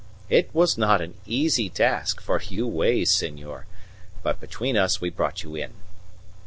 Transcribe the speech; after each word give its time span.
It 0.31 0.49
was 0.51 0.79
not 0.79 0.99
an 0.99 1.13
easy 1.27 1.69
task, 1.69 2.21
for 2.21 2.41
you 2.41 2.65
weigh, 2.65 3.05
senor; 3.05 3.67
but 4.23 4.41
between 4.41 4.75
us 4.75 4.99
we 4.99 5.11
brought 5.11 5.43
you 5.43 5.55
in." 5.55 5.75